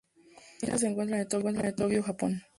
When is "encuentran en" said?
0.87-1.75